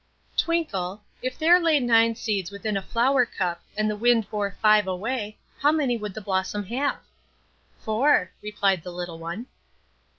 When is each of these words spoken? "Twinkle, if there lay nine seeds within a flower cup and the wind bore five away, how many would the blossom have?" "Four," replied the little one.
"Twinkle, 0.35 1.03
if 1.21 1.37
there 1.37 1.59
lay 1.59 1.79
nine 1.79 2.15
seeds 2.15 2.49
within 2.49 2.75
a 2.75 2.81
flower 2.81 3.23
cup 3.23 3.61
and 3.77 3.87
the 3.87 3.95
wind 3.95 4.27
bore 4.31 4.57
five 4.59 4.87
away, 4.87 5.37
how 5.59 5.71
many 5.71 5.95
would 5.95 6.15
the 6.15 6.21
blossom 6.21 6.63
have?" 6.65 6.97
"Four," 7.77 8.31
replied 8.41 8.81
the 8.81 8.91
little 8.91 9.19
one. 9.19 9.45